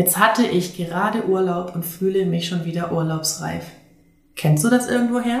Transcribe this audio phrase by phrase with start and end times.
[0.00, 3.64] Jetzt hatte ich gerade Urlaub und fühle mich schon wieder urlaubsreif.
[4.34, 5.40] Kennst du das irgendwoher?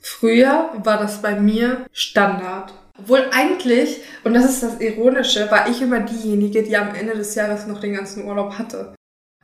[0.00, 2.72] Früher war das bei mir Standard.
[2.98, 7.34] Obwohl eigentlich, und das ist das Ironische, war ich immer diejenige, die am Ende des
[7.34, 8.94] Jahres noch den ganzen Urlaub hatte.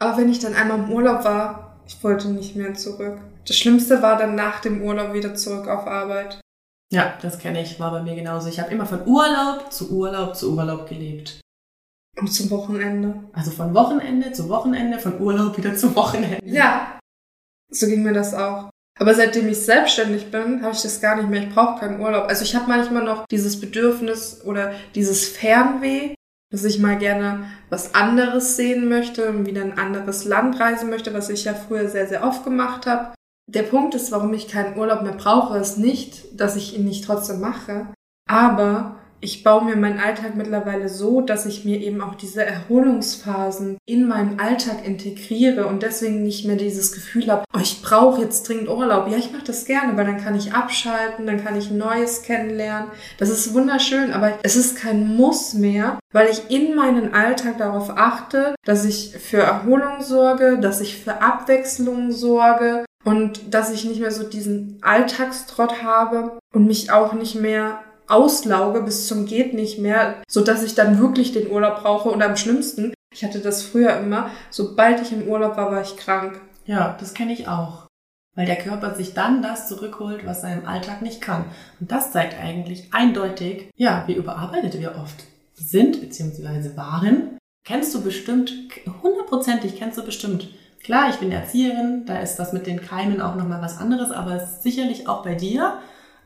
[0.01, 3.19] Aber wenn ich dann einmal im Urlaub war, ich wollte nicht mehr zurück.
[3.47, 6.41] Das Schlimmste war dann nach dem Urlaub wieder zurück auf Arbeit.
[6.91, 8.49] Ja, das kenne ich, war bei mir genauso.
[8.49, 11.41] Ich habe immer von Urlaub zu Urlaub zu Urlaub gelebt.
[12.17, 13.15] Und zum Wochenende.
[13.33, 16.41] Also von Wochenende zu Wochenende, von Urlaub wieder zu Wochenende.
[16.45, 16.99] Ja,
[17.71, 18.71] so ging mir das auch.
[18.99, 21.43] Aber seitdem ich selbstständig bin, habe ich das gar nicht mehr.
[21.43, 22.29] Ich brauche keinen Urlaub.
[22.29, 26.15] Also ich habe manchmal noch dieses Bedürfnis oder dieses Fernweh,
[26.53, 31.13] dass ich mal gerne was anderes sehen möchte und wieder ein anderes Land reisen möchte,
[31.13, 33.15] was ich ja früher sehr, sehr oft gemacht habe.
[33.51, 37.05] Der Punkt ist, warum ich keinen Urlaub mehr brauche, ist nicht, dass ich ihn nicht
[37.05, 37.89] trotzdem mache,
[38.31, 43.79] aber ich baue mir meinen Alltag mittlerweile so, dass ich mir eben auch diese Erholungsphasen
[43.87, 48.47] in meinen Alltag integriere und deswegen nicht mehr dieses Gefühl habe, oh, ich brauche jetzt
[48.47, 49.09] dringend Urlaub.
[49.11, 52.91] Ja, ich mache das gerne, weil dann kann ich abschalten, dann kann ich Neues kennenlernen.
[53.19, 57.97] Das ist wunderschön, aber es ist kein Muss mehr, weil ich in meinen Alltag darauf
[57.97, 64.01] achte, dass ich für Erholung sorge, dass ich für Abwechslung sorge und dass ich nicht
[64.01, 69.79] mehr so diesen Alltagstrott habe und mich auch nicht mehr auslauge bis zum geht nicht
[69.79, 73.63] mehr, so dass ich dann wirklich den Urlaub brauche und am schlimmsten, ich hatte das
[73.63, 76.41] früher immer, sobald ich im Urlaub war, war ich krank.
[76.67, 77.87] Ja, das kenne ich auch.
[78.35, 81.45] Weil der Körper sich dann das zurückholt, was er im Alltag nicht kann.
[81.79, 87.39] Und das zeigt eigentlich eindeutig, ja, wie überarbeitet wir oft sind, beziehungsweise waren.
[87.65, 88.53] Kennst du bestimmt,
[89.03, 90.49] hundertprozentig kennst du bestimmt.
[90.83, 94.35] Klar, ich bin Erzieherin, da ist das mit den Keimen auch nochmal was anderes, aber
[94.35, 95.79] es ist sicherlich auch bei dir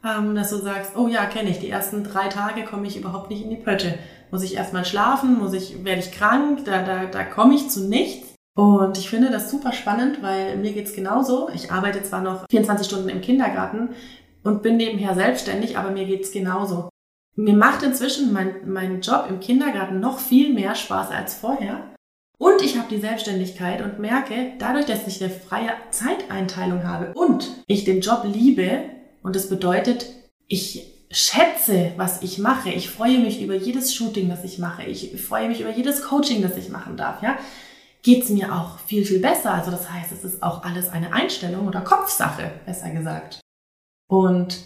[0.05, 3.31] ähm, dass du sagst, oh ja, kenne ich, die ersten drei Tage komme ich überhaupt
[3.31, 3.99] nicht in die Pötte.
[4.31, 7.89] Muss ich erstmal schlafen, muss ich, werde ich krank, da, da, da komme ich zu
[7.89, 8.35] nichts.
[8.57, 11.49] Und ich finde das super spannend, weil mir geht's genauso.
[11.55, 13.91] Ich arbeite zwar noch 24 Stunden im Kindergarten
[14.43, 16.89] und bin nebenher selbstständig, aber mir geht's genauso.
[17.37, 21.85] Mir macht inzwischen mein, mein Job im Kindergarten noch viel mehr Spaß als vorher.
[22.37, 27.63] Und ich habe die Selbstständigkeit und merke, dadurch, dass ich eine freie Zeiteinteilung habe und
[27.67, 28.85] ich den Job liebe,
[29.28, 30.06] und das bedeutet,
[30.47, 32.71] ich schätze, was ich mache.
[32.71, 34.84] Ich freue mich über jedes Shooting, das ich mache.
[34.84, 37.22] Ich freue mich über jedes Coaching, das ich machen darf.
[37.22, 37.37] Ja,
[38.00, 39.53] geht's mir auch viel, viel besser.
[39.53, 43.43] Also das heißt, es ist auch alles eine Einstellung oder Kopfsache, besser gesagt.
[44.09, 44.61] Und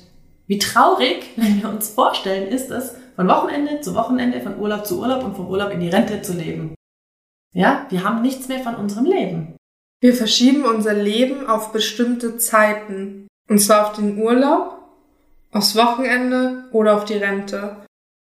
[0.46, 5.00] wie traurig, wenn wir uns vorstellen, ist es, von Wochenende zu Wochenende, von Urlaub zu
[5.00, 6.76] Urlaub und vom Urlaub in die Rente zu leben.
[7.52, 9.56] Ja, wir haben nichts mehr von unserem Leben.
[10.00, 13.26] Wir verschieben unser Leben auf bestimmte Zeiten.
[13.52, 14.78] Und zwar auf den Urlaub,
[15.50, 17.76] aufs Wochenende oder auf die Rente.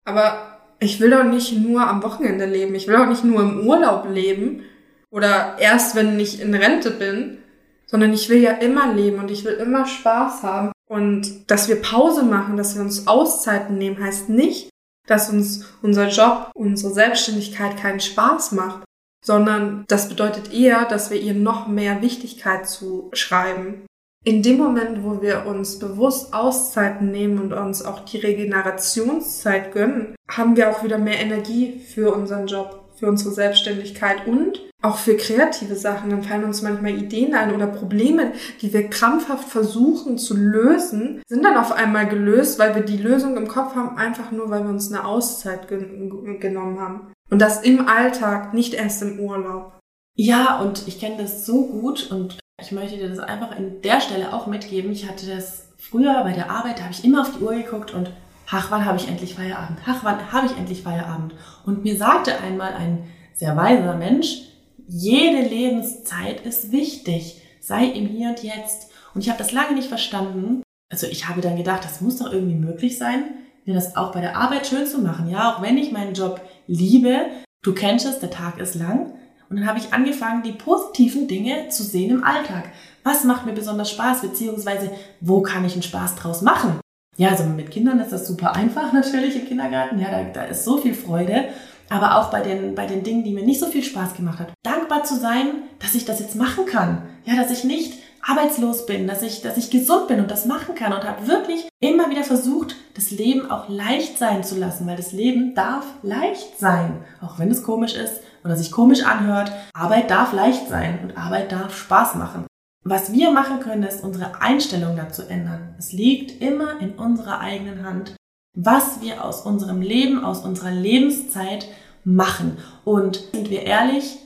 [0.05, 2.77] Aber ich will doch nicht nur am Wochenende leben.
[2.77, 4.63] Ich will auch nicht nur im Urlaub leben
[5.11, 7.39] oder erst, wenn ich in Rente bin,
[7.87, 10.71] sondern ich will ja immer leben und ich will immer Spaß haben.
[10.89, 14.71] Und dass wir Pause machen, dass wir uns Auszeiten nehmen, heißt nicht,
[15.09, 18.85] dass uns unser Job, unsere Selbstständigkeit keinen Spaß macht,
[19.25, 23.83] sondern das bedeutet eher, dass wir ihr noch mehr Wichtigkeit zuschreiben
[24.25, 30.15] in dem Moment, wo wir uns bewusst Auszeiten nehmen und uns auch die Regenerationszeit gönnen,
[30.31, 35.17] haben wir auch wieder mehr Energie für unseren Job, für unsere Selbstständigkeit und auch für
[35.17, 36.11] kreative Sachen.
[36.11, 41.45] Dann fallen uns manchmal Ideen ein oder Probleme, die wir krampfhaft versuchen zu lösen, sind
[41.45, 44.71] dann auf einmal gelöst, weil wir die Lösung im Kopf haben, einfach nur, weil wir
[44.71, 47.13] uns eine Auszeit gen genommen haben.
[47.31, 49.79] Und das im Alltag, nicht erst im Urlaub.
[50.17, 54.01] Ja, und ich kenne das so gut und ich möchte dir das einfach an der
[54.01, 54.91] Stelle auch mitgeben.
[54.91, 57.95] Ich hatte das früher bei der Arbeit, da habe ich immer auf die Uhr geguckt
[57.95, 58.11] und
[58.51, 59.79] ach, wann habe ich endlich Feierabend?
[59.87, 61.35] Ach, wann habe ich endlich Feierabend?
[61.65, 63.05] Und mir sagte einmal ein
[63.35, 64.43] sehr weiser Mensch,
[64.89, 67.43] jede Lebenszeit ist wichtig.
[67.61, 68.91] Sei im Hier und Jetzt.
[69.15, 70.63] Und ich habe das lange nicht verstanden.
[70.91, 73.25] Also ich habe dann gedacht, das muss doch irgendwie möglich sein,
[73.67, 75.29] mir das auch bei der Arbeit schön zu machen.
[75.29, 77.27] Ja, auch wenn ich meinen Job liebe,
[77.63, 79.13] du kennst es, der Tag ist lang,
[79.51, 82.65] und dann habe ich angefangen, die positiven Dinge zu sehen im Alltag.
[83.03, 84.91] Was macht mir besonders Spaß, beziehungsweise
[85.21, 86.81] wo kann ich einen Spaß draus machen?
[87.17, 89.99] Ja, also mit Kindern ist das super einfach natürlich im Kindergarten.
[89.99, 91.47] Ja, da, da ist so viel Freude.
[91.89, 94.53] aber auch bei den, bei den Dingen, die mir nicht so viel Spaß gemacht hat.
[94.63, 95.47] Dankbar zu sein,
[95.79, 97.03] dass ich das jetzt machen kann.
[97.25, 100.75] Ja, dass ich nicht arbeitslos bin, dass ich, dass ich gesund bin und das machen
[100.75, 104.97] kann und habe wirklich immer wieder versucht, das Leben auch leicht sein zu lassen, weil
[104.97, 109.53] das Leben darf leicht sein, auch wenn es komisch ist oder sich komisch anhört.
[109.75, 112.47] Arbeit darf leicht sein und Arbeit darf Spaß machen.
[112.85, 115.75] Was wir machen können, ist unsere Einstellung dazu ändern.
[115.79, 118.17] Es liegt immer in unserer eigenen Hand,
[118.57, 121.67] was wir aus unserem Leben, aus unserer Lebenszeit
[122.05, 122.59] machen.
[122.85, 124.19] Und sind wir ehrlich,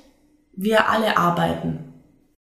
[0.55, 1.93] wir alle arbeiten.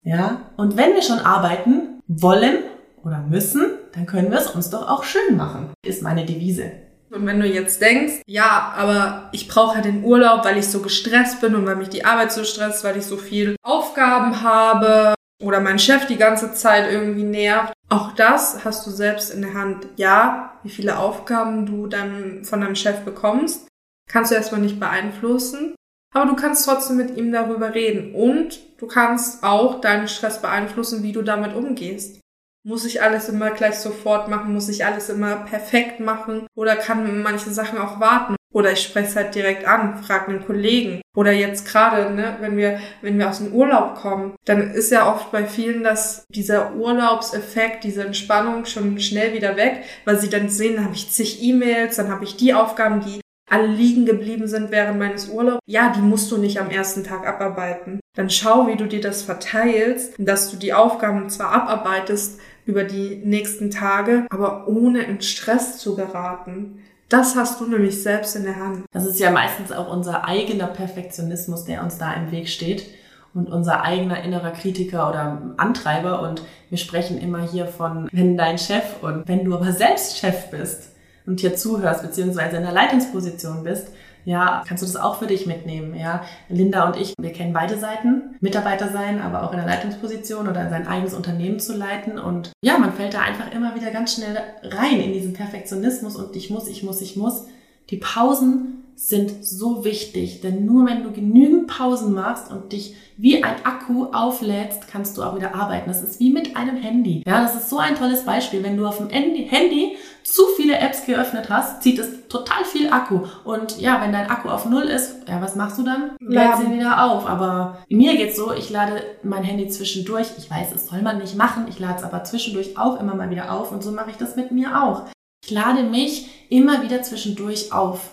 [0.02, 0.50] Ja?
[0.56, 2.58] Und wenn wir schon arbeiten wollen
[3.02, 6.72] oder müssen, dann können wir es uns doch auch schön machen, ist meine Devise.
[7.12, 10.80] Und wenn du jetzt denkst, ja, aber ich brauche ja den Urlaub, weil ich so
[10.80, 15.14] gestresst bin und weil mich die Arbeit so stresst, weil ich so viel Aufgaben habe
[15.42, 17.74] oder mein Chef die ganze Zeit irgendwie nervt.
[17.90, 19.86] Auch das hast du selbst in der Hand.
[19.96, 23.68] Ja, wie viele Aufgaben du dann von deinem Chef bekommst,
[24.10, 25.74] kannst du erstmal nicht beeinflussen.
[26.14, 31.02] Aber du kannst trotzdem mit ihm darüber reden und du kannst auch deinen Stress beeinflussen,
[31.02, 32.21] wie du damit umgehst.
[32.64, 34.52] Muss ich alles immer gleich sofort machen?
[34.52, 36.46] Muss ich alles immer perfekt machen?
[36.54, 38.36] Oder kann manche Sachen auch warten?
[38.52, 41.00] Oder ich spreche es halt direkt an, frage einen Kollegen.
[41.16, 45.12] Oder jetzt gerade, ne, wenn wir, wenn wir aus dem Urlaub kommen, dann ist ja
[45.12, 50.48] oft bei vielen, dass dieser Urlaubseffekt, diese Entspannung schon schnell wieder weg, weil sie dann
[50.48, 53.21] sehen, dann habe ich zig E-Mails, dann habe ich die Aufgaben, die
[53.52, 57.26] alle liegen geblieben sind während meines Urlaubs, ja, die musst du nicht am ersten Tag
[57.26, 58.00] abarbeiten.
[58.16, 63.20] Dann schau, wie du dir das verteilst, dass du die Aufgaben zwar abarbeitest über die
[63.24, 66.78] nächsten Tage, aber ohne in Stress zu geraten.
[67.10, 68.84] Das hast du nämlich selbst in der Hand.
[68.90, 72.86] Das ist ja meistens auch unser eigener Perfektionismus, der uns da im Weg steht
[73.34, 76.22] und unser eigener innerer Kritiker oder Antreiber.
[76.22, 80.50] Und wir sprechen immer hier von, wenn dein Chef und wenn du aber selbst Chef
[80.50, 80.91] bist,
[81.26, 83.88] und hier zuhörst, beziehungsweise in der Leitungsposition bist,
[84.24, 86.24] ja, kannst du das auch für dich mitnehmen, ja.
[86.48, 90.70] Linda und ich, wir kennen beide Seiten, Mitarbeiter sein, aber auch in der Leitungsposition oder
[90.70, 94.38] sein eigenes Unternehmen zu leiten und ja, man fällt da einfach immer wieder ganz schnell
[94.62, 97.46] rein in diesen Perfektionismus und ich muss, ich muss, ich muss.
[97.90, 103.42] Die Pausen sind so wichtig, denn nur wenn du genügend Pausen machst und dich wie
[103.42, 105.88] ein Akku auflädst, kannst du auch wieder arbeiten.
[105.88, 107.22] Das ist wie mit einem Handy.
[107.26, 108.62] Ja, das ist so ein tolles Beispiel.
[108.62, 113.20] Wenn du auf dem Handy zu viele Apps geöffnet hast, zieht es total viel Akku.
[113.44, 116.12] Und ja, wenn dein Akku auf Null ist, ja, was machst du dann?
[116.20, 117.26] Lädst ihn wieder auf.
[117.26, 120.28] Aber mir geht's so, ich lade mein Handy zwischendurch.
[120.38, 121.66] Ich weiß, das soll man nicht machen.
[121.68, 123.72] Ich lade es aber zwischendurch auch immer mal wieder auf.
[123.72, 125.02] Und so mache ich das mit mir auch.
[125.44, 128.10] Ich lade mich immer wieder zwischendurch auf.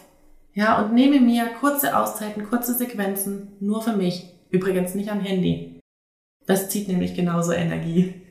[0.53, 4.35] Ja, und nehme mir kurze Auszeiten, kurze Sequenzen, nur für mich.
[4.49, 5.79] Übrigens nicht am Handy.
[6.45, 8.29] Das zieht nämlich genauso Energie.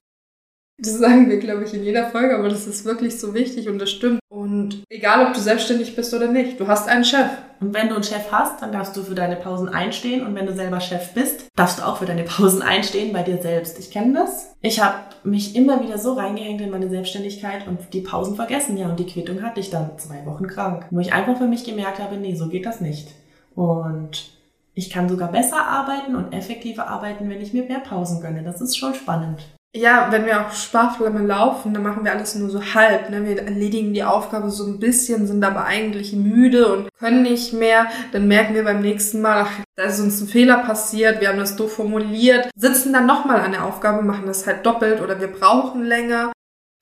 [0.79, 3.79] Das sagen wir, glaube ich, in jeder Folge, aber das ist wirklich so wichtig und
[3.79, 4.21] das stimmt.
[4.49, 7.29] Und egal, ob du selbstständig bist oder nicht, du hast einen Chef.
[7.61, 10.27] Und wenn du einen Chef hast, dann darfst du für deine Pausen einstehen.
[10.27, 13.43] Und wenn du selber Chef bist, darfst du auch für deine Pausen einstehen bei dir
[13.43, 13.79] selbst.
[13.79, 14.55] Ich kenne das.
[14.63, 18.79] Ich habe mich immer wieder so reingehängt in meine Selbstständigkeit und die Pausen vergessen.
[18.79, 20.87] Ja, und die Quittung hatte ich dann zwei Wochen krank.
[20.91, 23.09] Wo ich einfach für mich gemerkt habe, nee, so geht das nicht.
[23.55, 24.31] Und
[24.73, 28.43] ich kann sogar besser arbeiten und effektiver arbeiten, wenn ich mir mehr Pausen gönne.
[28.45, 29.43] Das ist schon spannend.
[29.77, 33.11] Ja, wenn wir auf Sparflamme laufen, dann machen wir alles nur so halb.
[33.11, 33.27] Ne?
[33.27, 37.87] Wir erledigen die Aufgabe so ein bisschen, sind aber eigentlich müde und können nicht mehr.
[38.13, 41.39] Dann merken wir beim nächsten Mal, ach, da ist uns ein Fehler passiert, wir haben
[41.39, 45.29] das doof formuliert, sitzen dann nochmal an der Aufgabe, machen das halt doppelt oder wir
[45.29, 46.33] brauchen länger.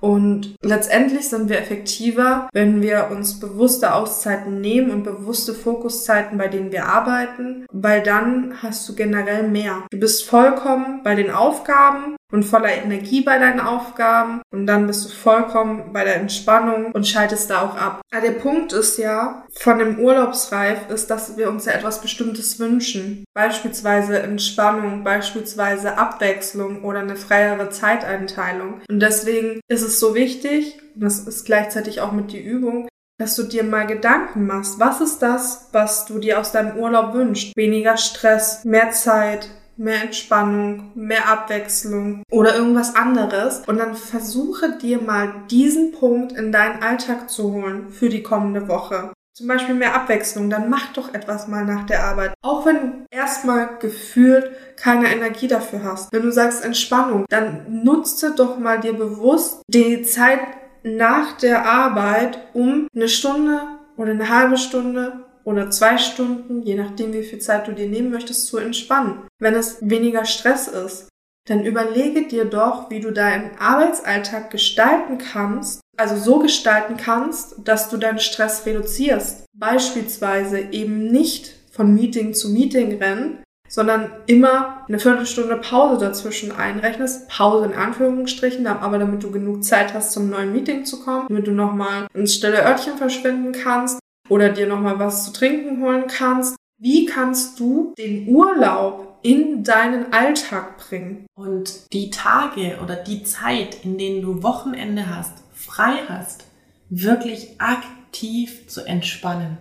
[0.00, 6.48] Und letztendlich sind wir effektiver, wenn wir uns bewusste Auszeiten nehmen und bewusste Fokuszeiten, bei
[6.48, 9.86] denen wir arbeiten, weil dann hast du generell mehr.
[9.90, 15.06] Du bist vollkommen bei den Aufgaben und voller Energie bei deinen Aufgaben und dann bist
[15.06, 18.02] du vollkommen bei der Entspannung und schaltest da auch ab.
[18.12, 22.58] Aber der Punkt ist ja, von dem Urlaubsreif ist, dass wir uns ja etwas Bestimmtes
[22.58, 23.24] wünschen.
[23.32, 28.82] Beispielsweise Entspannung, beispielsweise Abwechslung oder eine freiere Zeiteinteilung.
[28.86, 32.86] Und deswegen ist es so wichtig, und das ist gleichzeitig auch mit die Übung,
[33.18, 34.78] dass du dir mal Gedanken machst.
[34.78, 37.56] Was ist das, was du dir aus deinem Urlaub wünschst?
[37.56, 43.62] Weniger Stress, mehr Zeit, mehr Entspannung, mehr Abwechslung oder irgendwas anderes.
[43.66, 48.68] Und dann versuche dir mal diesen Punkt in deinen Alltag zu holen für die kommende
[48.68, 49.12] Woche.
[49.36, 52.32] Zum Beispiel mehr Abwechslung, dann mach doch etwas mal nach der Arbeit.
[52.40, 56.10] Auch wenn du erstmal gefühlt keine Energie dafür hast.
[56.10, 60.40] Wenn du sagst Entspannung, dann nutze doch mal dir bewusst die Zeit
[60.82, 63.60] nach der Arbeit, um eine Stunde
[63.98, 68.10] oder eine halbe Stunde oder zwei Stunden, je nachdem wie viel Zeit du dir nehmen
[68.10, 69.22] möchtest, zu entspannen.
[69.38, 71.08] Wenn es weniger Stress ist,
[71.48, 77.88] dann überlege dir doch, wie du deinen Arbeitsalltag gestalten kannst, also so gestalten kannst, dass
[77.88, 79.44] du deinen Stress reduzierst.
[79.56, 83.38] Beispielsweise eben nicht von Meeting zu Meeting rennen,
[83.68, 87.28] sondern immer eine Viertelstunde Pause dazwischen einrechnest.
[87.28, 91.46] Pause in Anführungsstrichen, aber damit du genug Zeit hast, zum neuen Meeting zu kommen, damit
[91.46, 96.56] du nochmal ins stille Örtchen verschwinden kannst oder dir nochmal was zu trinken holen kannst.
[96.78, 101.26] Wie kannst du den Urlaub in deinen Alltag bringen?
[101.34, 106.44] Und die Tage oder die Zeit, in denen du Wochenende hast, frei hast,
[106.88, 109.58] wirklich aktiv zu entspannen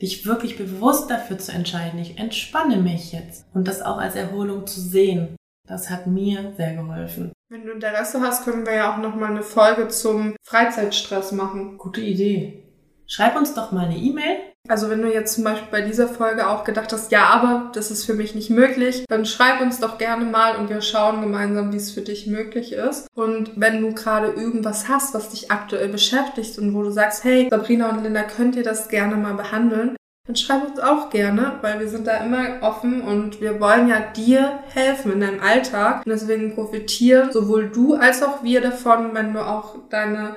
[0.00, 4.66] dich wirklich bewusst dafür zu entscheiden, ich entspanne mich jetzt und das auch als Erholung
[4.66, 5.36] zu sehen.
[5.66, 7.32] Das hat mir sehr geholfen.
[7.50, 11.76] Wenn du Interesse hast, können wir ja auch noch mal eine Folge zum Freizeitstress machen.
[11.78, 12.67] Gute Idee.
[13.08, 14.36] Schreib uns doch mal eine E-Mail
[14.68, 17.90] also wenn du jetzt zum Beispiel bei dieser Folge auch gedacht hast, ja, aber das
[17.90, 21.72] ist für mich nicht möglich, dann schreib uns doch gerne mal und wir schauen gemeinsam,
[21.72, 23.08] wie es für dich möglich ist.
[23.14, 27.48] Und wenn du gerade irgendwas hast, was dich aktuell beschäftigt und wo du sagst, hey,
[27.50, 29.96] Sabrina und Linda, könnt ihr das gerne mal behandeln,
[30.26, 34.00] dann schreib uns auch gerne, weil wir sind da immer offen und wir wollen ja
[34.00, 36.02] dir helfen in deinem Alltag.
[36.04, 40.36] Und deswegen profitieren sowohl du als auch wir davon, wenn du auch deine